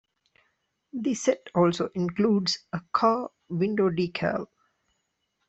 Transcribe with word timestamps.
The 0.93 1.13
set 1.13 1.51
also 1.53 1.91
includes 1.93 2.57
a 2.73 2.81
car 2.91 3.29
window 3.49 3.91
decal. 3.91 4.47